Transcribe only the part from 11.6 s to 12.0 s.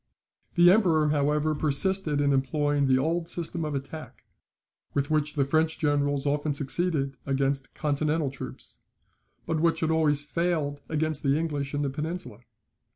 in the